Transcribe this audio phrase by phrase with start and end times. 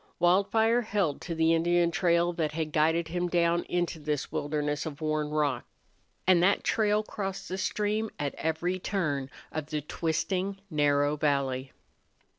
[0.17, 4.99] Wildfire held to the Indian trail that had guided him down into this wilderness of
[4.99, 5.63] worn rock.
[6.25, 11.71] And that trail crossed the stream at every turn of the twisting, narrow valley.